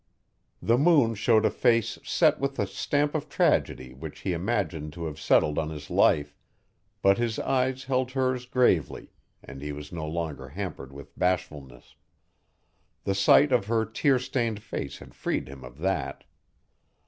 [0.63, 5.05] The moon showed a face set with the stamp of tragedy which he imagined to
[5.05, 6.35] have settled on his life,
[7.03, 9.11] but his eyes held hers gravely
[9.43, 11.97] and he was no longer hampered with bashfulness.
[13.03, 16.23] The sight of her tear stained faced had freed him of that.